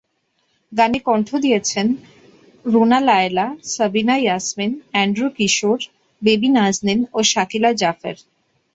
[0.71, 1.87] গানে কণ্ঠ দিয়েছেন
[2.65, 4.71] রুনা লায়লা, সাবিনা ইয়াসমিন,
[4.93, 5.79] এন্ড্রু কিশোর,
[6.21, 8.15] বেবী নাজনীন ও শাকিলা জাফর।